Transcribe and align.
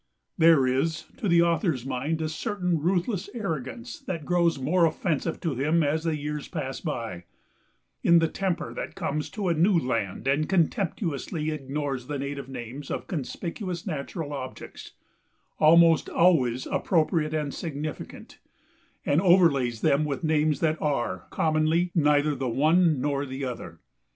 There 0.35 0.65
is, 0.65 1.03
to 1.17 1.27
the 1.27 1.43
author's 1.43 1.85
mind, 1.85 2.23
a 2.23 2.27
certain 2.27 2.79
ruthless 2.79 3.29
arrogance 3.35 3.99
that 3.99 4.25
grows 4.25 4.57
more 4.57 4.83
offensive 4.85 5.39
to 5.41 5.53
him 5.53 5.83
as 5.83 6.03
the 6.05 6.15
years 6.17 6.47
pass 6.47 6.79
by, 6.81 7.25
in 8.01 8.17
the 8.17 8.27
temper 8.27 8.73
that 8.73 8.95
comes 8.95 9.29
to 9.29 9.47
a 9.47 9.53
"new" 9.53 9.77
land 9.77 10.25
and 10.27 10.49
contemptuously 10.49 11.51
ignores 11.51 12.07
the 12.07 12.17
native 12.17 12.49
names 12.49 12.89
of 12.89 13.05
conspicuous 13.05 13.85
natural 13.85 14.33
objects, 14.33 14.93
almost 15.59 16.09
always 16.09 16.65
appropriate 16.65 17.35
and 17.35 17.53
significant, 17.53 18.39
and 19.05 19.21
overlays 19.21 19.81
them 19.81 20.03
with 20.03 20.23
names 20.23 20.61
that 20.61 20.81
are, 20.81 21.27
commonly, 21.29 21.91
neither 21.93 22.33
the 22.33 22.49
one 22.49 22.99
nor 23.01 23.23
the 23.23 23.45
other. 23.45 23.79